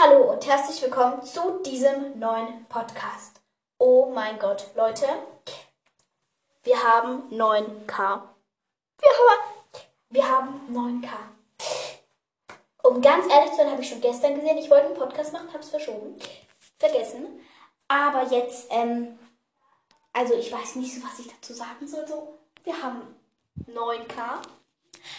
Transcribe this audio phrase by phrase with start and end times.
[0.00, 3.40] Hallo und herzlich willkommen zu diesem neuen Podcast.
[3.78, 5.06] Oh mein Gott, Leute,
[6.62, 8.20] wir haben 9K.
[9.00, 9.42] Wir haben,
[10.10, 11.08] wir haben 9K.
[12.84, 15.48] Um ganz ehrlich zu sein, habe ich schon gestern gesehen, ich wollte einen Podcast machen,
[15.48, 16.14] habe es verschoben.
[16.78, 17.40] Vergessen.
[17.88, 19.18] Aber jetzt, ähm,
[20.12, 22.06] also ich weiß nicht so, was ich dazu sagen soll.
[22.06, 23.16] So, wir haben
[23.66, 24.42] 9K.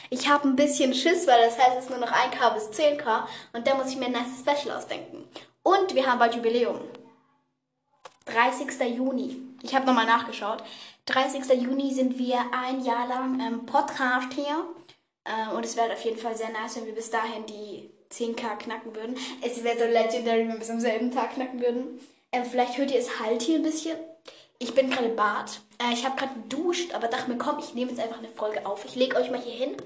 [0.09, 3.23] Ich habe ein bisschen Schiss, weil das heißt, es ist nur noch 1K bis 10K
[3.53, 5.27] und da muss ich mir ein nice Special ausdenken.
[5.63, 6.79] Und wir haben bald Jubiläum.
[8.25, 8.79] 30.
[8.95, 9.37] Juni.
[9.63, 10.63] Ich habe nochmal nachgeschaut.
[11.05, 11.61] 30.
[11.61, 14.65] Juni sind wir ein Jahr lang im Podcast hier.
[15.23, 18.57] Äh, und es wäre auf jeden Fall sehr nice, wenn wir bis dahin die 10k
[18.57, 19.15] knacken würden.
[19.41, 21.99] Es wäre so legendary, wenn wir es am selben Tag knacken würden.
[22.31, 23.97] Ähm, vielleicht hört ihr es halt hier ein bisschen.
[24.61, 25.61] Ich bin gerade Bad.
[25.81, 28.65] Äh, ich habe gerade geduscht, aber dachte mir, komm, ich nehme jetzt einfach eine Folge
[28.65, 28.83] auf.
[28.83, 29.77] Ich lege euch mal hier hin.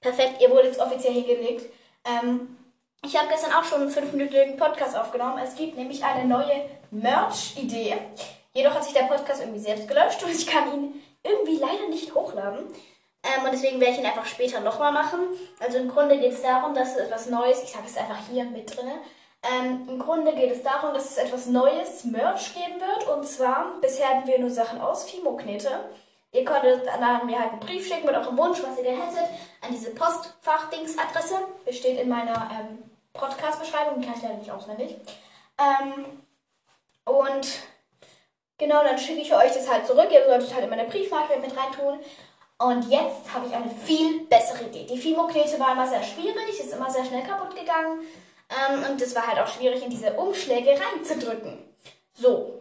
[0.00, 1.68] Perfekt, ihr wurdet jetzt offiziell hier gelegt.
[2.04, 2.56] Ähm,
[3.04, 5.40] ich habe gestern auch schon einen 5-minütigen Podcast aufgenommen.
[5.42, 7.96] Es gibt nämlich eine neue Merch-Idee.
[8.54, 12.14] Jedoch hat sich der Podcast irgendwie selbst gelöscht und ich kann ihn irgendwie leider nicht
[12.14, 12.66] hochladen.
[13.24, 15.18] Ähm, und deswegen werde ich ihn einfach später nochmal machen.
[15.58, 18.44] Also im Grunde geht es darum, dass es etwas Neues, ich sage es einfach hier
[18.44, 18.92] mit drin,
[19.42, 23.08] ähm, Im Grunde geht es darum, dass es etwas Neues Merch geben wird.
[23.08, 25.70] Und zwar, bisher hatten wir nur Sachen aus Fimo-Knete.
[26.32, 29.28] Ihr konntet dann mir halt einen Brief schicken mit eurem Wunsch, was ihr denn hättet,
[29.62, 31.38] an diese Postfachdingsadresse.
[31.64, 32.82] Besteht in meiner ähm,
[33.14, 34.96] Podcast-Beschreibung, die kann ich leider nicht auswendig.
[35.58, 36.22] Ähm,
[37.04, 37.48] und
[38.58, 40.08] genau, dann schicke ich euch das halt zurück.
[40.12, 41.98] Ihr solltet halt in meine Briefmarke mit reintun.
[42.58, 44.84] Und jetzt habe ich eine viel bessere Idee.
[44.84, 48.00] Die Fimo-Knete war immer sehr schwierig, ist immer sehr schnell kaputt gegangen.
[48.50, 51.58] Ähm, und es war halt auch schwierig, in diese Umschläge reinzudrücken.
[52.12, 52.60] So.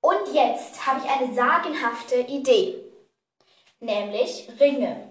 [0.00, 2.84] Und jetzt habe ich eine sagenhafte Idee.
[3.80, 5.08] Nämlich Ringe.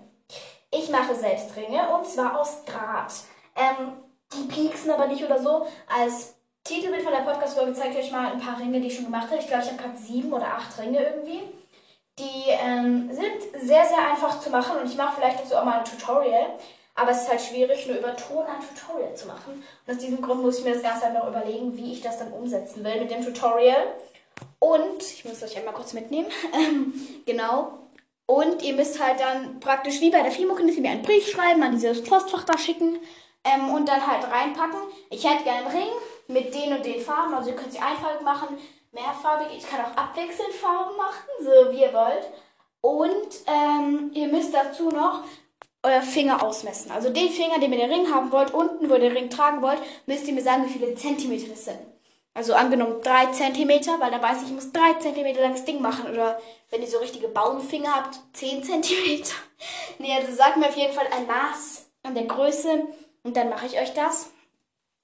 [0.72, 3.14] Ich mache selbst Ringe und zwar aus Draht.
[3.56, 3.94] Ähm,
[4.34, 5.68] die pieksen aber nicht oder so.
[5.88, 9.06] Als Titelbild von der Podcast-Folge zeige ich euch mal ein paar Ringe, die ich schon
[9.06, 9.40] gemacht habe.
[9.40, 11.42] Ich glaube, ich habe gerade sieben oder acht Ringe irgendwie.
[12.20, 15.80] Die ähm, sind sehr, sehr einfach zu machen und ich mache vielleicht dazu auch mal
[15.80, 16.60] ein Tutorial.
[17.00, 19.64] Aber es ist halt schwierig, nur über Ton ein Tutorial zu machen.
[19.88, 22.20] Und aus diesem Grund muss ich mir das Ganze halt noch überlegen, wie ich das
[22.20, 23.96] dann umsetzen will mit dem Tutorial.
[24.60, 26.28] Und, ich muss euch einmal kurz mitnehmen,
[27.26, 27.80] genau.
[28.26, 31.64] Und ihr müsst halt dann praktisch wie bei der Fimo, könnt mir einen Brief schreiben,
[31.64, 33.00] an dieses Postfach da schicken
[33.44, 34.80] ähm, und dann halt reinpacken.
[35.10, 35.90] Ich hätte gerne einen Ring
[36.28, 38.58] mit den und den Farben, also ihr könnt sie einfarbig machen,
[38.92, 39.48] mehrfarbig.
[39.58, 42.30] Ich kann auch abwechselnd Farben machen, so wie ihr wollt.
[42.82, 45.24] Und ähm, ihr müsst dazu noch
[45.84, 46.92] euer Finger ausmessen.
[46.92, 49.62] Also den Finger, den ihr den Ring haben wollt, unten, wo ihr den Ring tragen
[49.62, 51.80] wollt, müsst ihr mir sagen, wie viele Zentimeter das sind.
[52.34, 56.12] Also angenommen 3 Zentimeter, weil dann weiß ich, ich muss 3 Zentimeter langes Ding machen.
[56.12, 56.40] Oder
[56.70, 59.34] wenn ihr so richtige Baumfinger habt, 10 Zentimeter.
[59.98, 62.88] nee, also sagt mir auf jeden Fall ein Maß an der Größe
[63.24, 64.30] und dann mache ich euch das.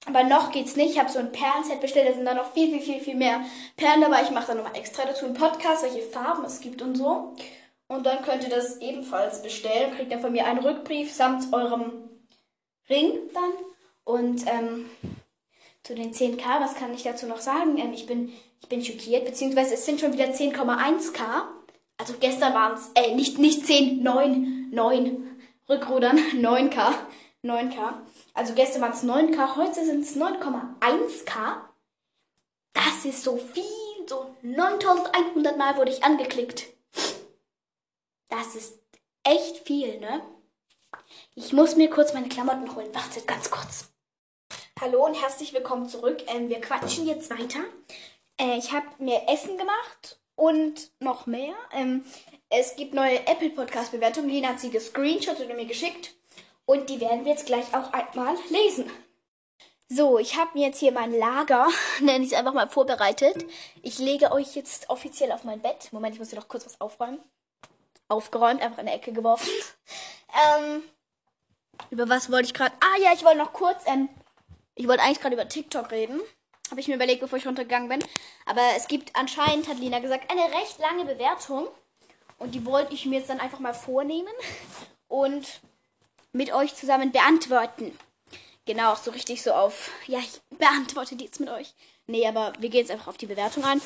[0.06, 0.92] Aber noch geht's nicht.
[0.92, 3.40] Ich habe so ein Perlenset bestellt, da sind dann noch viel, viel, viel, viel mehr
[3.76, 4.22] Perlen dabei.
[4.22, 7.34] Ich mache dann nochmal extra dazu einen Podcast, welche Farben es gibt und so.
[7.88, 9.94] Und dann könnt ihr das ebenfalls bestellen.
[9.94, 12.10] Kriegt dann von mir einen Rückbrief samt eurem
[12.88, 13.52] Ring dann.
[14.04, 14.88] Und ähm,
[15.82, 17.78] zu den 10k, was kann ich dazu noch sagen?
[17.78, 21.42] Ähm, ich, bin, ich bin schockiert, beziehungsweise es sind schon wieder 10,1k.
[21.98, 25.40] Also gestern waren es, äh, nicht, nicht 10, 9, 9.
[25.68, 26.92] Rückrudern, 9k.
[27.44, 27.92] 9k.
[28.34, 31.56] Also gestern waren es 9k, heute sind es 9,1k.
[32.72, 33.62] Das ist so viel,
[34.06, 36.75] so 9100 Mal wurde ich angeklickt.
[38.28, 38.80] Das ist
[39.22, 40.20] echt viel, ne?
[41.36, 42.92] Ich muss mir kurz meine Klamotten holen.
[42.92, 43.90] Wartet ganz kurz.
[44.80, 46.24] Hallo und herzlich willkommen zurück.
[46.26, 47.60] Ähm, wir quatschen jetzt weiter.
[48.40, 51.54] Äh, ich habe mir Essen gemacht und noch mehr.
[51.72, 52.04] Ähm,
[52.48, 54.28] es gibt neue Apple Podcast Bewertungen.
[54.28, 56.12] Lina hat sie gescreenshottet und mir geschickt.
[56.64, 58.90] Und die werden wir jetzt gleich auch einmal lesen.
[59.88, 61.68] So, ich habe mir jetzt hier mein Lager,
[62.00, 63.46] nenne ich es einfach mal, vorbereitet.
[63.82, 65.92] Ich lege euch jetzt offiziell auf mein Bett.
[65.92, 67.20] Moment, ich muss hier noch kurz was aufräumen
[68.08, 69.50] aufgeräumt, einfach in der Ecke geworfen.
[70.58, 70.82] ähm,
[71.90, 72.74] über was wollte ich gerade?
[72.80, 74.08] Ah ja, ich wollte noch kurz, ähm,
[74.74, 76.20] ich wollte eigentlich gerade über TikTok reden.
[76.70, 78.02] Habe ich mir überlegt, bevor ich runtergegangen bin.
[78.44, 81.68] Aber es gibt anscheinend, hat Lina gesagt, eine recht lange Bewertung.
[82.38, 84.32] Und die wollte ich mir jetzt dann einfach mal vornehmen
[85.08, 85.60] und
[86.32, 87.96] mit euch zusammen beantworten.
[88.66, 91.72] Genau, so richtig so auf, ja, ich beantworte die jetzt mit euch.
[92.08, 93.80] Nee, aber wir gehen jetzt einfach auf die Bewertung ein.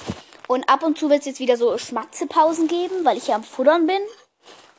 [0.47, 3.45] Und ab und zu wird es jetzt wieder so Schmatzepausen geben, weil ich hier am
[3.45, 4.03] Futtern bin.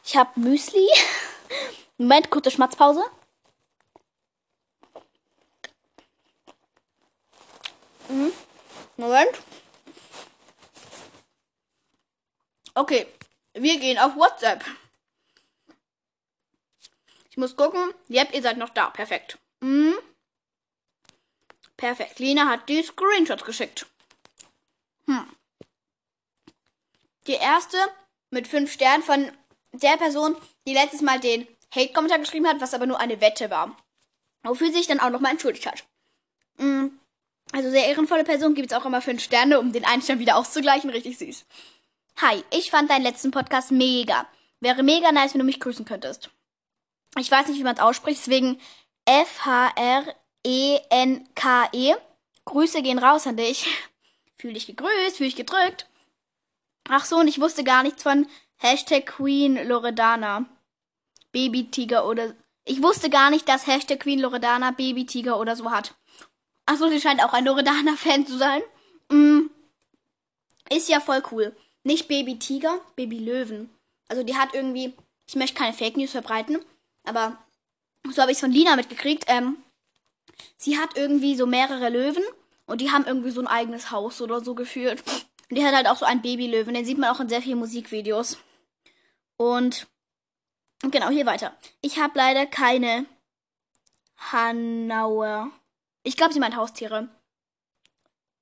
[0.05, 0.88] Ich habe Müsli.
[1.97, 3.03] Moment, kurze Schmatzpause.
[8.09, 8.31] Mhm.
[8.97, 9.31] Moment.
[12.75, 13.07] Okay,
[13.53, 14.63] wir gehen auf WhatsApp.
[17.29, 17.94] Ich muss gucken.
[18.09, 18.89] Yep, ihr seid noch da.
[18.89, 19.37] Perfekt.
[19.61, 19.95] Mhm.
[21.81, 22.19] Perfekt.
[22.19, 23.88] Lina hat die Screenshots geschickt.
[25.07, 25.25] Hm.
[27.25, 27.75] Die erste
[28.30, 29.31] mit fünf Sternen von
[29.72, 30.36] der Person,
[30.68, 33.75] die letztes Mal den Hate-Kommentar geschrieben hat, was aber nur eine Wette war.
[34.44, 35.83] Wofür sie sich dann auch nochmal entschuldigt hat.
[36.60, 37.00] Hm.
[37.51, 40.92] Also sehr ehrenvolle Person gibt es auch immer fünf Sterne, um den Einstand wieder auszugleichen.
[40.92, 41.45] Richtig süß.
[42.18, 44.28] Hi, ich fand deinen letzten Podcast mega.
[44.60, 46.30] Wäre mega nice, wenn du mich grüßen könntest.
[47.18, 48.62] Ich weiß nicht, wie man es ausspricht, deswegen
[50.43, 51.93] F-H-R-E-N-K-E.
[51.93, 51.97] -E.
[52.45, 53.67] Grüße gehen raus an dich.
[54.38, 55.88] Fühl dich gegrüßt, fühl dich gedrückt.
[56.89, 58.27] Ach so, und ich wusste gar nichts von
[58.57, 60.45] Hashtag Queen Loredana.
[61.31, 62.33] Babytiger oder.
[62.65, 65.93] Ich wusste gar nicht, dass Hashtag Queen Loredana Babytiger oder so hat.
[66.65, 68.61] Ach so, sie scheint auch ein Loredana-Fan zu sein.
[69.09, 69.49] Mm.
[70.71, 71.55] Ist ja voll cool.
[71.83, 73.69] Nicht Baby Tiger, Baby Löwen.
[74.07, 74.94] Also die hat irgendwie.
[75.27, 76.59] Ich möchte keine Fake News verbreiten,
[77.03, 77.37] aber
[78.11, 79.25] so habe ich es von Lina mitgekriegt.
[79.27, 79.57] Ähm,
[80.57, 82.23] sie hat irgendwie so mehrere Löwen
[82.65, 85.03] und die haben irgendwie so ein eigenes Haus oder so gefühlt.
[85.50, 87.59] Und die hat halt auch so einen Babylöwen, den sieht man auch in sehr vielen
[87.59, 88.38] Musikvideos.
[89.38, 89.88] Und
[90.81, 91.56] genau, hier weiter.
[91.81, 93.06] Ich habe leider keine
[94.31, 95.51] Hanauer.
[96.03, 97.09] Ich glaube, sie meint Haustiere.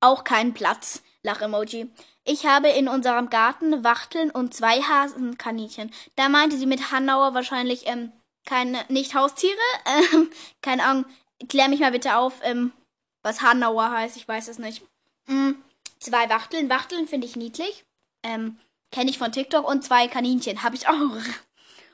[0.02, 1.02] Auch keinen Platz.
[1.24, 1.90] Lach-Emoji.
[2.24, 5.92] Ich habe in unserem Garten Wachteln und zwei Hasenkaninchen.
[6.16, 8.12] Da meinte sie mit Hanauer wahrscheinlich ähm,
[8.46, 9.58] keine, nicht Haustiere.
[10.14, 10.32] Ähm,
[10.62, 11.06] keine Ahnung.
[11.48, 12.74] Klär mich mal bitte auf, ähm,
[13.22, 14.18] was Hanauer heißt.
[14.18, 14.84] Ich weiß es nicht.
[15.28, 15.62] Mhm.
[16.00, 16.70] Zwei Wachteln.
[16.70, 17.86] Wachteln finde ich niedlich.
[18.24, 18.58] Ähm,
[18.92, 19.68] Kenne ich von TikTok.
[19.68, 20.94] Und zwei Kaninchen habe ich auch.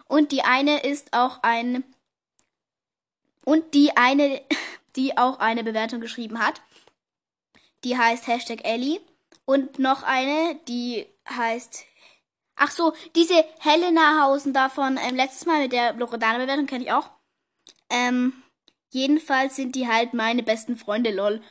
[0.07, 1.83] Und die eine ist auch ein.
[3.43, 4.41] Und die eine,
[4.95, 6.61] die auch eine Bewertung geschrieben hat.
[7.83, 8.99] Die heißt Hashtag Ellie.
[9.45, 11.85] Und noch eine, die heißt.
[12.55, 17.09] Ach so, diese Helena Hausen davon, ähm, letztes Mal mit der Loredana-Bewertung kenne ich auch.
[17.89, 18.31] Ähm,
[18.95, 21.43] jedenfalls sind die halt meine besten Freunde, lol.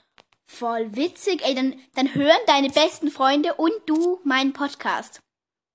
[0.47, 5.21] Voll witzig, ey, dann, dann hören deine besten Freunde und du meinen Podcast.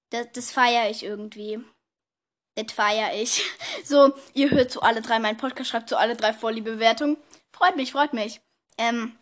[0.10, 1.60] Das, das feiere ich irgendwie.
[2.56, 3.44] Das feiere ich.
[3.84, 7.18] So, ihr hört so alle drei meinen Podcast, schreibt so alle drei vor, liebe Bewertung.
[7.52, 8.42] Freut mich, freut mich.
[8.78, 9.18] Ähm,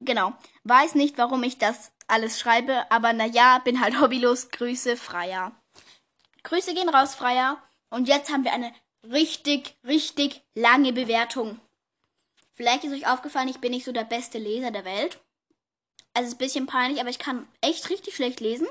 [0.00, 0.32] genau.
[0.64, 4.50] Weiß nicht, warum ich das alles schreibe, aber naja, bin halt hobbylos.
[4.50, 5.52] Grüße, Freier.
[6.42, 7.62] Grüße gehen raus, Freier.
[7.90, 8.72] Und jetzt haben wir eine
[9.10, 11.60] richtig, richtig lange Bewertung.
[12.52, 15.18] Vielleicht ist euch aufgefallen, ich bin nicht so der beste Leser der Welt.
[16.14, 18.68] Also ist ein bisschen peinlich, aber ich kann echt richtig schlecht lesen.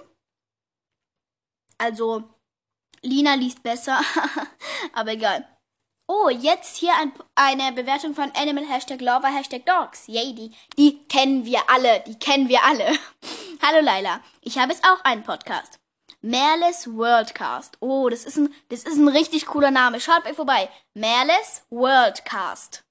[1.78, 2.24] Also,
[3.02, 4.00] Lina liest besser,
[4.94, 5.48] aber egal.
[6.08, 10.08] Oh, jetzt hier ein, eine Bewertung von Animal Hashtag Lover Hashtag Dogs.
[10.08, 12.86] Yay, die, die kennen wir alle, die kennen wir alle.
[13.64, 15.81] Hallo Laila, ich habe jetzt auch einen Podcast.
[16.22, 17.78] Merles Worldcast.
[17.80, 20.00] Oh, das ist ein, das ist ein richtig cooler Name.
[20.00, 20.70] Schaut bei vorbei.
[20.94, 22.84] Merles Worldcast.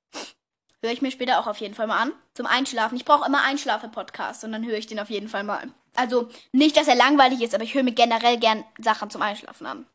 [0.82, 2.12] Höre ich mir später auch auf jeden Fall mal an.
[2.35, 2.97] Zum Einschlafen.
[2.97, 5.69] Ich brauche immer Einschlafe-Podcasts und dann höre ich den auf jeden Fall mal.
[5.94, 9.67] Also nicht, dass er langweilig ist, aber ich höre mir generell gern Sachen zum Einschlafen
[9.67, 9.87] an.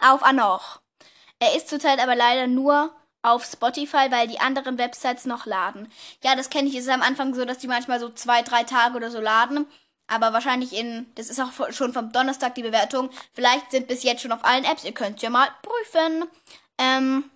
[0.00, 0.80] Auf Anoch.
[1.40, 5.90] Er ist zurzeit aber leider nur auf Spotify, weil die anderen Websites noch laden.
[6.22, 6.76] Ja, das kenne ich.
[6.76, 9.66] Es ist am Anfang so, dass die manchmal so zwei, drei Tage oder so laden.
[10.06, 13.10] Aber wahrscheinlich in, das ist auch schon vom Donnerstag die Bewertung.
[13.32, 14.84] Vielleicht sind bis jetzt schon auf allen Apps.
[14.84, 16.28] Ihr könnt es ja mal prüfen.
[16.78, 17.30] Ähm,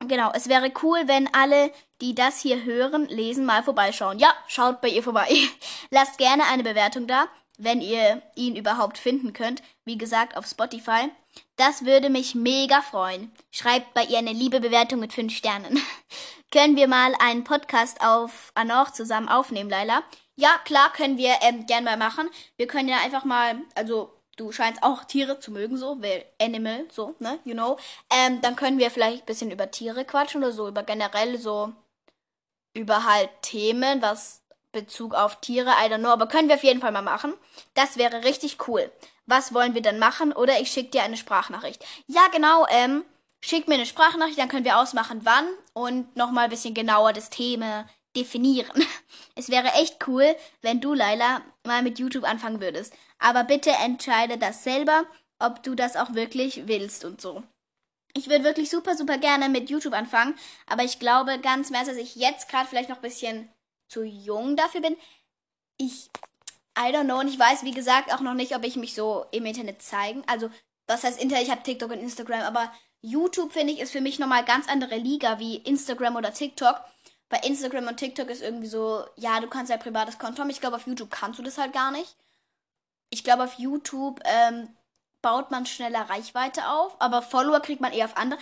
[0.00, 4.18] genau, es wäre cool, wenn alle, die das hier hören, lesen, mal vorbeischauen.
[4.18, 5.28] Ja, schaut bei ihr vorbei.
[5.90, 7.26] Lasst gerne eine Bewertung da,
[7.58, 9.62] wenn ihr ihn überhaupt finden könnt.
[9.84, 11.10] Wie gesagt, auf Spotify.
[11.56, 13.30] Das würde mich mega freuen.
[13.50, 15.80] Schreibt bei ihr eine liebe Bewertung mit 5 Sternen.
[16.50, 20.02] können wir mal einen Podcast auf Anor zusammen aufnehmen, Laila?
[20.36, 22.28] Ja, klar, können wir ähm, gern mal machen.
[22.56, 26.86] Wir können ja einfach mal, also du scheinst auch Tiere zu mögen, so, weil Animal,
[26.90, 27.78] so, ne, you know.
[28.10, 31.72] Ähm, dann können wir vielleicht ein bisschen über Tiere quatschen oder so, über generell so,
[32.74, 36.80] über halt Themen, was Bezug auf Tiere, I don't know, aber können wir auf jeden
[36.80, 37.34] Fall mal machen.
[37.74, 38.90] Das wäre richtig cool.
[39.26, 40.32] Was wollen wir dann machen?
[40.32, 41.84] Oder ich schicke dir eine Sprachnachricht.
[42.08, 43.04] Ja, genau, ähm,
[43.40, 47.30] schick mir eine Sprachnachricht, dann können wir ausmachen, wann und nochmal ein bisschen genauer das
[47.30, 48.84] Thema definieren.
[49.36, 52.94] Es wäre echt cool, wenn du, Laila, mal mit YouTube anfangen würdest.
[53.18, 55.06] Aber bitte entscheide das selber,
[55.40, 57.42] ob du das auch wirklich willst und so.
[58.16, 61.96] Ich würde wirklich super, super gerne mit YouTube anfangen, aber ich glaube ganz mehr, dass
[61.96, 63.48] ich jetzt gerade vielleicht noch ein bisschen
[63.88, 64.96] zu jung dafür bin.
[65.78, 66.10] Ich,
[66.78, 69.26] I don't know, und ich weiß, wie gesagt, auch noch nicht, ob ich mich so
[69.32, 70.22] im Internet zeigen.
[70.28, 70.48] Also,
[70.86, 71.44] was heißt Internet?
[71.44, 74.96] Ich habe TikTok und Instagram, aber YouTube, finde ich, ist für mich nochmal ganz andere
[74.96, 76.80] Liga wie Instagram oder TikTok
[77.28, 80.50] bei Instagram und TikTok ist irgendwie so, ja, du kannst ja privates Konto haben.
[80.50, 82.16] Ich glaube, auf YouTube kannst du das halt gar nicht.
[83.10, 84.68] Ich glaube, auf YouTube ähm,
[85.22, 88.38] baut man schneller Reichweite auf, aber Follower kriegt man eher auf andere.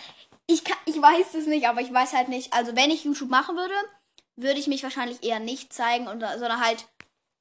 [0.47, 2.53] Ich, kann, ich weiß es nicht, aber ich weiß halt nicht.
[2.53, 3.75] Also, wenn ich YouTube machen würde,
[4.37, 6.87] würde ich mich wahrscheinlich eher nicht zeigen, und, sondern halt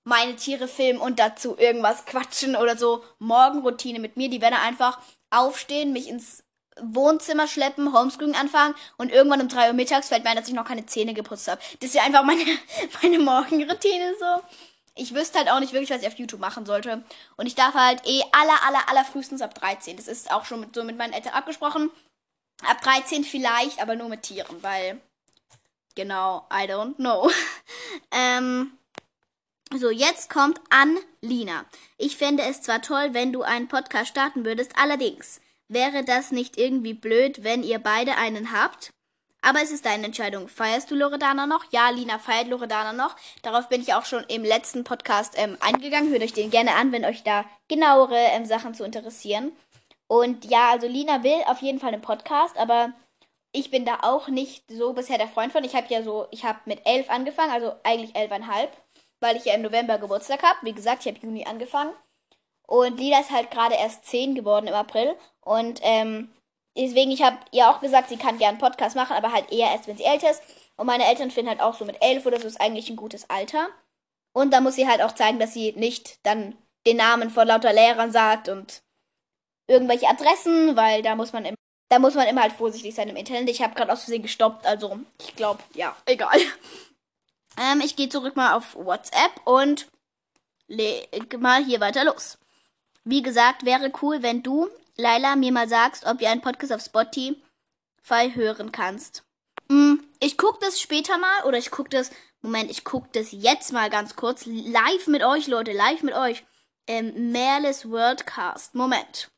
[0.03, 3.03] meine Tiere filmen und dazu irgendwas quatschen oder so.
[3.19, 6.43] Morgenroutine mit mir, die werden einfach aufstehen, mich ins
[6.81, 10.53] Wohnzimmer schleppen, Homeschooling anfangen und irgendwann um 3 Uhr mittags fällt mir ein, dass ich
[10.53, 11.61] noch keine Zähne geputzt habe.
[11.79, 12.43] Das ist ja einfach meine,
[13.01, 14.41] meine Morgenroutine so.
[14.95, 17.03] Ich wüsste halt auch nicht wirklich, was ich auf YouTube machen sollte.
[17.37, 19.95] Und ich darf halt eh aller, aller, aller frühestens ab 13.
[19.95, 21.89] Das ist auch schon mit, so mit meinen Eltern abgesprochen.
[22.67, 24.99] Ab 13 vielleicht, aber nur mit Tieren, weil.
[25.95, 27.31] Genau, I don't know.
[28.11, 28.77] ähm.
[29.73, 31.63] So, jetzt kommt an Lina.
[31.97, 35.39] Ich fände es zwar toll, wenn du einen Podcast starten würdest, allerdings
[35.71, 38.91] wäre das nicht irgendwie blöd, wenn ihr beide einen habt.
[39.41, 40.47] Aber es ist deine Entscheidung.
[40.47, 41.65] Feierst du Loredana noch?
[41.71, 43.15] Ja, Lina feiert Loredana noch.
[43.41, 46.11] Darauf bin ich auch schon im letzten Podcast ähm, eingegangen.
[46.11, 49.51] Hört euch den gerne an, wenn euch da genauere ähm, Sachen zu interessieren.
[50.07, 52.93] Und ja, also Lina will auf jeden Fall einen Podcast, aber
[53.51, 55.63] ich bin da auch nicht so bisher der Freund von.
[55.63, 58.71] Ich habe ja so, ich habe mit elf angefangen, also eigentlich elfeinhalb
[59.21, 60.59] weil ich ja im November Geburtstag habe.
[60.63, 61.93] Wie gesagt, ich habe Juni angefangen.
[62.67, 65.15] Und Lila ist halt gerade erst 10 geworden im April.
[65.41, 66.29] Und ähm,
[66.77, 69.87] deswegen, ich habe ihr auch gesagt, sie kann gerne Podcast machen, aber halt eher erst,
[69.87, 70.41] wenn sie älter ist.
[70.77, 73.29] Und meine Eltern finden halt auch so mit 11 oder so ist eigentlich ein gutes
[73.29, 73.67] Alter.
[74.33, 77.73] Und da muss sie halt auch zeigen, dass sie nicht dann den Namen von lauter
[77.73, 78.81] Lehrern sagt und
[79.67, 81.55] irgendwelche Adressen, weil da muss man im,
[81.89, 83.49] da muss man immer halt vorsichtig sein im Internet.
[83.49, 86.39] Ich habe gerade aus Versehen gestoppt, also ich glaube, ja, egal.
[87.57, 89.87] Ähm, ich gehe zurück mal auf WhatsApp und
[90.67, 92.37] leg mal hier weiter los.
[93.03, 96.81] Wie gesagt, wäre cool, wenn du, Laila, mir mal sagst, ob ihr einen Podcast auf
[96.81, 99.23] Spotify hören kannst.
[99.69, 102.11] Hm, ich guck das später mal oder ich guck das.
[102.41, 104.45] Moment, ich guck das jetzt mal ganz kurz.
[104.45, 106.43] Live mit euch, Leute, live mit euch.
[106.87, 108.73] Ähm, Merles Worldcast.
[108.75, 109.29] Moment.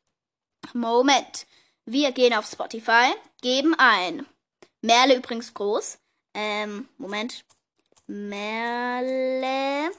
[0.72, 1.46] Moment.
[1.84, 4.26] Wir gehen auf Spotify, geben ein.
[4.80, 5.98] Merle übrigens groß.
[6.32, 7.44] Ähm, Moment.
[8.06, 9.90] Merle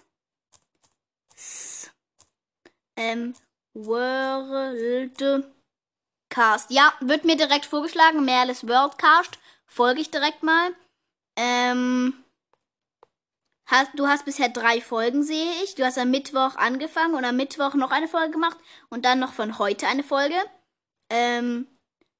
[2.96, 3.36] ähm,
[3.76, 5.52] Worldcast.
[6.72, 8.26] Ja, wird mir direkt vorgeschlagen.
[8.26, 9.38] Merles Worldcast.
[9.66, 10.74] Folge ich direkt mal.
[11.36, 12.24] Ähm,
[13.66, 15.76] hast, du hast bisher drei Folgen, sehe ich.
[15.76, 18.58] Du hast am Mittwoch angefangen und am Mittwoch noch eine Folge gemacht
[18.90, 20.38] und dann noch von heute eine Folge.
[21.10, 21.68] Ähm,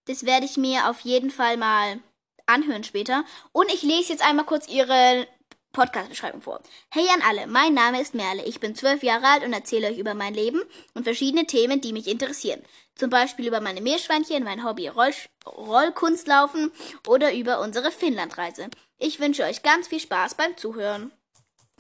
[0.06, 2.00] das werde ich mir auf jeden Fall mal
[2.46, 3.24] anhören später.
[3.54, 5.28] Und ich lese jetzt einmal kurz ihre
[5.76, 6.62] Podcast-Beschreibung vor.
[6.90, 8.46] Hey an alle, mein Name ist Merle.
[8.46, 10.62] Ich bin zwölf Jahre alt und erzähle euch über mein Leben
[10.94, 12.62] und verschiedene Themen, die mich interessieren.
[12.96, 15.12] Zum Beispiel über meine Meerschweinchen, mein Hobby Roll
[15.46, 16.72] Rollkunstlaufen
[17.08, 18.70] oder über unsere Finnlandreise.
[18.98, 21.12] Ich wünsche euch ganz viel Spaß beim Zuhören.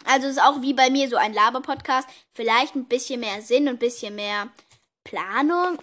[0.03, 2.09] Also es ist auch wie bei mir so ein Laber-Podcast.
[2.33, 4.49] Vielleicht ein bisschen mehr Sinn und ein bisschen mehr
[5.05, 5.79] Planung.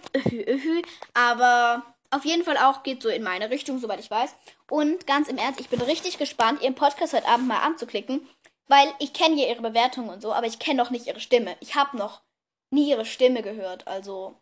[1.15, 4.35] Aber auf jeden Fall auch geht so in meine Richtung, soweit ich weiß.
[4.69, 8.27] Und ganz im Ernst, ich bin richtig gespannt, ihren Podcast heute Abend mal anzuklicken,
[8.67, 11.55] weil ich kenne ja ihre Bewertungen und so, aber ich kenne noch nicht ihre Stimme.
[11.59, 12.21] Ich habe noch
[12.69, 14.35] nie ihre Stimme gehört, also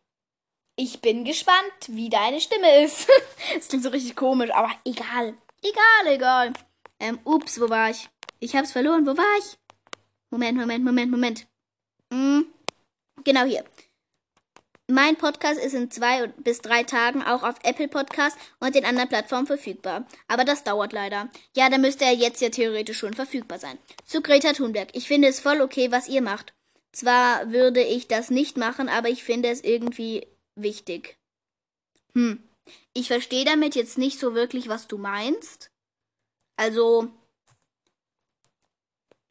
[0.75, 3.07] ich bin gespannt, wie deine Stimme ist.
[3.55, 5.35] das klingt so richtig komisch, aber egal.
[5.61, 6.53] Egal, egal.
[6.99, 8.09] Ähm, ups, wo war ich?
[8.39, 9.57] Ich hab's verloren, wo war ich?
[10.29, 11.47] Moment, Moment, Moment, Moment.
[12.11, 12.47] Hm,
[13.23, 13.63] genau hier.
[14.91, 19.07] Mein Podcast ist in zwei bis drei Tagen auch auf Apple Podcast und den anderen
[19.07, 20.05] Plattformen verfügbar.
[20.27, 21.29] Aber das dauert leider.
[21.55, 23.77] Ja, da müsste er jetzt ja theoretisch schon verfügbar sein.
[24.03, 24.89] Zu Greta Thunberg.
[24.91, 26.53] Ich finde es voll okay, was ihr macht.
[26.91, 31.17] Zwar würde ich das nicht machen, aber ich finde es irgendwie wichtig.
[32.13, 32.43] Hm.
[32.91, 35.71] Ich verstehe damit jetzt nicht so wirklich, was du meinst.
[36.57, 37.07] Also,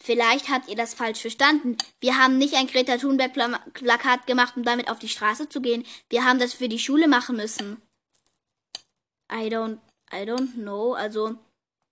[0.03, 1.77] Vielleicht habt ihr das falsch verstanden.
[2.01, 5.85] Wir haben nicht ein Greta Thunberg-Plakat gemacht, um damit auf die Straße zu gehen.
[6.09, 7.83] Wir haben das für die Schule machen müssen.
[9.31, 9.79] I don't,
[10.11, 10.95] I don't know.
[10.95, 11.37] Also,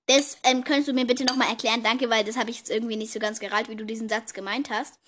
[0.07, 1.83] das ähm, könntest du mir bitte nochmal erklären.
[1.83, 4.33] Danke, weil das habe ich jetzt irgendwie nicht so ganz gerallt, wie du diesen Satz
[4.33, 4.99] gemeint hast.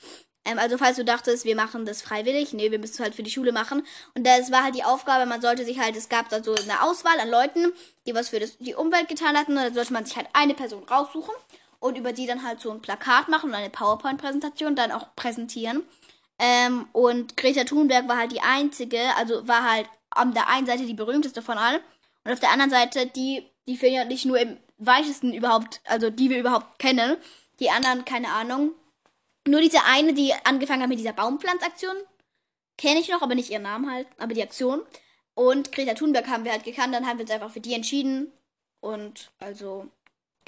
[0.44, 3.22] Ähm, also, falls du dachtest, wir machen das freiwillig, nee, wir müssen es halt für
[3.22, 3.82] die Schule machen.
[4.14, 6.82] Und das war halt die Aufgabe, man sollte sich halt, es gab da so eine
[6.82, 7.72] Auswahl an Leuten,
[8.06, 9.52] die was für das, die Umwelt getan hatten.
[9.52, 11.34] Und da sollte man sich halt eine Person raussuchen
[11.80, 15.82] und über die dann halt so ein Plakat machen und eine PowerPoint-Präsentation dann auch präsentieren.
[16.38, 20.86] Ähm, und Greta Thunberg war halt die einzige, also war halt an der einen Seite
[20.86, 21.80] die berühmteste von allen
[22.24, 26.10] und auf der anderen Seite die, die wir ja nicht nur im weitesten überhaupt, also
[26.10, 27.16] die wir überhaupt kennen.
[27.60, 28.72] Die anderen, keine Ahnung.
[29.46, 31.94] Nur diese eine, die angefangen hat mit dieser Baumpflanzaktion,
[32.78, 34.82] kenne ich noch, aber nicht ihren Namen halt, aber die Aktion.
[35.34, 38.32] Und Greta Thunberg haben wir halt gekannt, dann haben wir uns einfach für die entschieden.
[38.80, 39.88] Und also,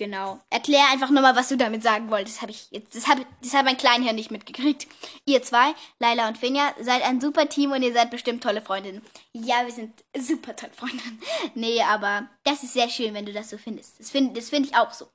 [0.03, 0.41] Genau.
[0.51, 2.39] Erklär einfach nochmal, was du damit sagen wolltest.
[2.39, 4.89] Das habe ich jetzt, das habe das hab mein Kleinhirn nicht mitgekriegt.
[5.27, 9.01] Ihr zwei, Laila und Finja, seid ein super Team und ihr seid bestimmt tolle Freundinnen.
[9.33, 11.23] Ja, wir sind super tolle Freundinnen.
[11.55, 14.01] Nee, aber das ist sehr schön, wenn du das so findest.
[14.01, 15.07] Das finde das find ich auch so.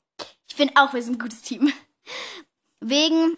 [0.47, 1.73] Ich finde auch, wir sind ein gutes Team.
[2.79, 3.37] Wegen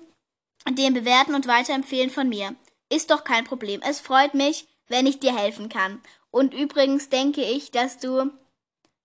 [0.70, 2.54] dem Bewerten und Weiterempfehlen von mir.
[2.90, 3.82] Ist doch kein Problem.
[3.84, 6.00] Es freut mich, wenn ich dir helfen kann.
[6.30, 8.30] Und übrigens denke ich, dass du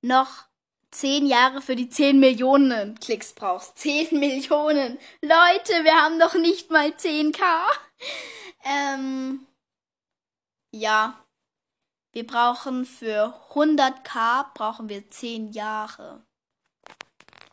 [0.02, 0.44] noch
[0.94, 3.78] zehn Jahre für die 10 Millionen Klicks brauchst.
[3.78, 4.98] 10 Millionen.
[5.20, 7.42] Leute, wir haben noch nicht mal 10k.
[8.64, 9.46] Ähm,
[10.72, 11.18] ja.
[12.12, 16.24] Wir brauchen für 100k brauchen wir 10 Jahre.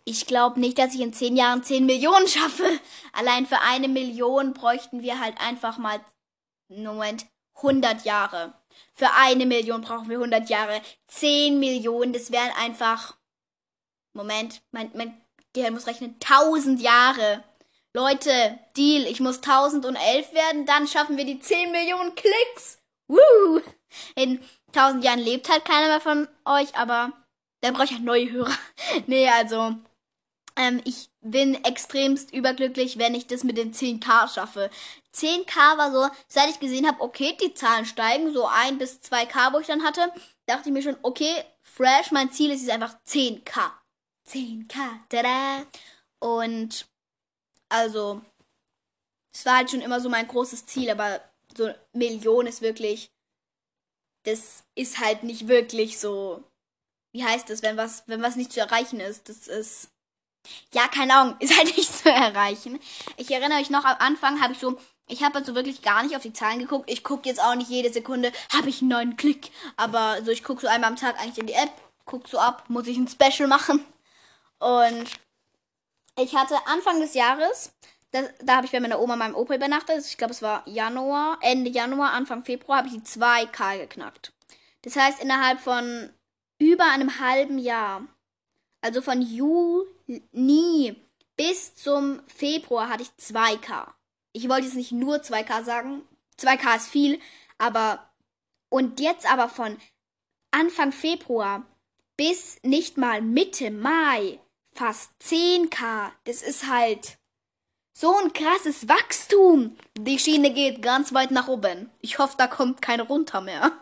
[0.06, 2.80] Ich glaube nicht, dass ich in 10 Jahren 10 Millionen schaffe.
[3.12, 6.00] Allein für eine Million bräuchten wir halt einfach mal,
[6.70, 8.54] Moment, 100 Jahre.
[8.94, 10.82] Für eine Million brauchen wir 100 Jahre.
[11.08, 13.18] 10 Millionen, das wären einfach,
[14.14, 15.22] Moment, mein, mein
[15.54, 17.44] Gehirn muss rechnen, 1000 Jahre.
[17.94, 22.80] Leute, Deal, ich muss 1011 werden, dann schaffen wir die 10 Millionen Klicks.
[23.08, 23.62] Woo!
[24.16, 24.42] In
[24.74, 27.12] 1000 Jahren lebt halt keiner mehr von euch, aber
[27.60, 28.56] dann brauche ich halt neue Hörer.
[29.08, 29.76] nee, also,
[30.56, 34.70] ähm, ich bin extremst überglücklich, wenn ich das mit den 10k schaffe.
[35.14, 39.54] 10k war so, seit ich gesehen habe, okay, die Zahlen steigen, so 1 bis 2k,
[39.54, 40.12] wo ich dann hatte,
[40.46, 43.72] dachte ich mir schon, okay, fresh, mein Ziel ist jetzt einfach 10k.
[44.32, 44.76] 10k,
[45.10, 45.66] tada!
[46.20, 46.88] Und,
[47.70, 48.22] also,
[49.34, 51.22] es war halt schon immer so mein großes Ziel, aber
[51.56, 53.12] so Million ist wirklich,
[54.24, 56.44] das ist halt nicht wirklich so,
[57.14, 59.90] wie heißt das, wenn was, wenn was nicht zu erreichen ist, das ist,
[60.74, 62.80] ja, keine Ahnung, ist halt nicht zu erreichen.
[63.18, 66.16] Ich erinnere mich noch, am Anfang habe ich so, ich habe also wirklich gar nicht
[66.16, 66.90] auf die Zahlen geguckt.
[66.90, 69.52] Ich gucke jetzt auch nicht jede Sekunde, habe ich einen neuen Klick.
[69.76, 71.72] Aber so, ich gucke so einmal am Tag eigentlich in die App,
[72.06, 73.84] gucke so ab, muss ich ein Special machen.
[74.62, 75.10] Und
[76.18, 77.74] ich hatte Anfang des Jahres,
[78.12, 80.06] da, da habe ich bei meiner Oma meinem Opa übernachtet.
[80.06, 84.34] Ich glaube, es war Januar, Ende Januar, Anfang Februar, habe ich die 2K geknackt.
[84.84, 86.12] Das heißt, innerhalb von
[86.60, 88.06] über einem halben Jahr,
[88.82, 90.96] also von Juni
[91.38, 93.88] bis zum Februar, hatte ich 2K.
[94.34, 96.04] Ich wollte jetzt nicht nur 2K sagen.
[96.40, 97.20] 2K ist viel,
[97.58, 98.08] aber.
[98.70, 99.78] Und jetzt aber von
[100.52, 101.66] Anfang Februar
[102.16, 104.40] bis nicht mal Mitte Mai
[104.74, 106.12] fast 10k.
[106.26, 107.18] Das ist halt
[107.94, 109.78] so ein krasses Wachstum.
[109.98, 111.90] Die Schiene geht ganz weit nach oben.
[112.02, 113.72] Ich hoffe, da kommt keine runter mehr.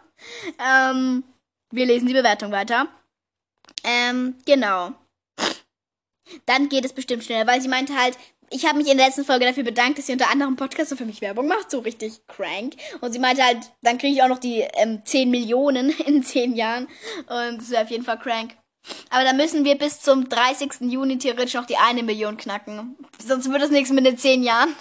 [0.60, 1.24] Ähm,
[1.72, 2.90] wir lesen die Bewertung weiter.
[3.86, 4.92] Ähm, genau.
[6.46, 8.18] Dann geht es bestimmt schneller, weil sie meinte halt,
[8.50, 11.06] ich habe mich in der letzten Folge dafür bedankt, dass sie unter anderem Podcast für
[11.06, 12.76] mich Werbung macht, so richtig crank.
[13.02, 16.56] Und sie meinte halt, dann kriege ich auch noch die ähm, 10 Millionen in 10
[16.56, 16.88] Jahren.
[17.28, 18.58] Und das wäre auf jeden Fall crank.
[19.10, 20.92] Aber da müssen wir bis zum 30.
[20.92, 22.96] Juni theoretisch noch die eine Million knacken.
[23.24, 24.76] Sonst wird es nichts mit den 10 Jahren.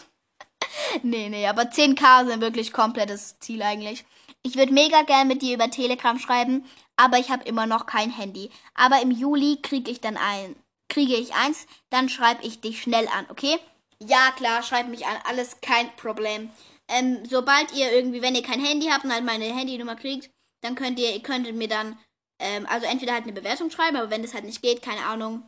[1.03, 4.05] nee, nee, aber 10k sind wirklich komplettes Ziel eigentlich.
[4.43, 6.65] Ich würde mega gern mit dir über Telegram schreiben,
[6.97, 8.51] aber ich habe immer noch kein Handy.
[8.75, 10.57] Aber im Juli kriege ich dann ein
[10.89, 13.59] kriege ich eins, dann schreibe ich dich schnell an, okay?
[14.01, 16.51] Ja, klar, schreib mich an, alles kein Problem.
[16.89, 20.31] Ähm, sobald ihr irgendwie, wenn ihr kein Handy habt und halt meine Handynummer kriegt,
[20.63, 21.99] dann könnt ihr, ihr könntet mir dann,
[22.39, 25.43] ähm, also entweder halt eine Bewertung schreiben, aber wenn das halt nicht geht, keine Ahnung.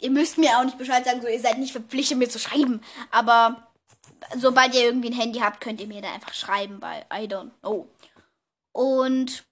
[0.00, 2.80] Ihr müsst mir auch nicht Bescheid sagen, so ihr seid nicht verpflichtet, mir zu schreiben.
[3.10, 3.70] Aber
[4.36, 7.50] sobald ihr irgendwie ein Handy habt, könnt ihr mir da einfach schreiben, weil I don't
[7.60, 7.88] know.
[8.72, 9.44] Und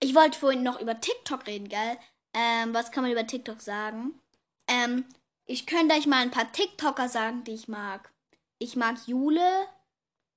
[0.00, 1.98] ich wollte vorhin noch über TikTok reden, gell?
[2.34, 4.20] Ähm, was kann man über TikTok sagen?
[4.68, 5.04] Ähm,
[5.46, 8.12] ich könnte euch mal ein paar TikToker sagen, die ich mag.
[8.58, 9.66] Ich mag Jule,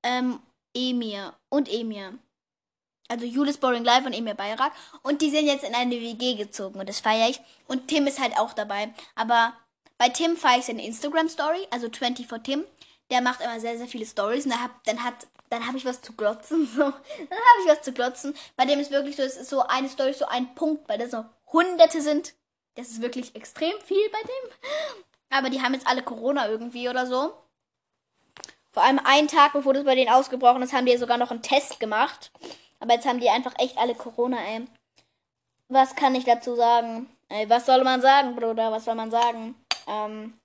[0.04, 0.39] ähm,
[0.75, 2.17] Emir und Emir.
[3.10, 4.72] Also Julis Boring Life und Emir Bayrak.
[5.02, 7.41] Und die sind jetzt in eine WG gezogen und das feiere ich.
[7.67, 8.93] Und Tim ist halt auch dabei.
[9.15, 9.54] Aber
[9.98, 12.63] bei Tim feiere ich seine Instagram-Story, also 24 Tim.
[13.12, 14.54] Der macht immer sehr, sehr viele Stories und
[14.86, 16.67] dann hat, dann habe ich was zu glotzen.
[16.76, 16.84] So.
[16.84, 18.36] Dann habe ich was zu glotzen.
[18.56, 21.12] Bei dem ist wirklich so, es ist so eine Story, so ein Punkt, weil das
[21.12, 22.34] so Hunderte sind.
[22.76, 24.52] Das ist wirklich extrem viel bei dem.
[25.32, 27.34] Aber die haben jetzt alle Corona irgendwie oder so.
[28.72, 31.41] Vor allem einen Tag, bevor das bei denen ausgebrochen ist, haben die sogar noch einen
[31.41, 32.32] Test gemacht.
[32.79, 34.65] Aber jetzt haben die einfach echt alle Corona, ey.
[35.67, 37.09] Was kann ich dazu sagen?
[37.27, 38.71] Ey, was soll man sagen, Bruder?
[38.71, 39.55] Was soll man sagen?
[39.87, 40.39] Ähm,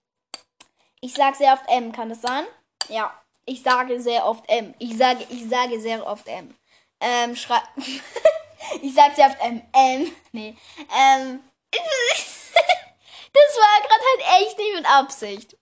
[1.01, 2.45] ich sag sehr oft M, kann das sein?
[2.89, 3.13] Ja,
[3.47, 4.75] ich sage sehr oft M.
[4.79, 6.55] Ich sage, ich sage sehr oft M.
[7.01, 7.61] Ähm, schrei
[8.83, 10.57] Ich sag sehr oft ähm, ähm, nee,
[10.97, 15.57] ähm, das war gerade halt echt nicht mit Absicht.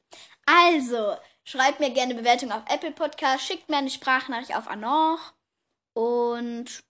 [0.47, 5.33] Also, schreibt mir gerne Bewertung auf Apple Podcast, schickt mir eine Sprachnachricht auf Anoch
[5.95, 6.83] und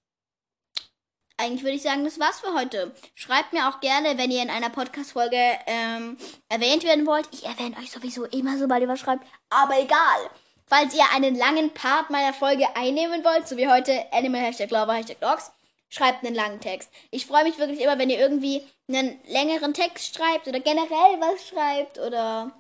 [1.37, 2.95] eigentlich würde ich sagen, das war's für heute.
[3.15, 6.17] Schreibt mir auch gerne, wenn ihr in einer Podcast-Folge ähm,
[6.49, 7.29] erwähnt werden wollt.
[7.33, 9.27] Ich erwähne euch sowieso immer, sobald ihr was schreibt.
[9.51, 10.31] Aber egal.
[10.67, 14.95] Falls ihr einen langen Part meiner Folge einnehmen wollt, so wie heute Animal Hashtag Lover
[14.95, 15.51] Hashtag Dogs,
[15.89, 16.91] schreibt einen langen Text.
[17.11, 21.49] Ich freue mich wirklich immer, wenn ihr irgendwie einen längeren Text schreibt oder generell was
[21.49, 22.53] schreibt oder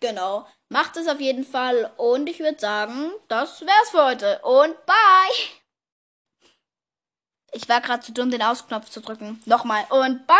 [0.00, 0.46] genau.
[0.68, 5.65] Macht es auf jeden Fall und ich würde sagen, das wär's für heute und bye!
[7.56, 9.40] Ich war gerade zu dumm, den Ausknopf zu drücken.
[9.46, 10.36] Nochmal und bye!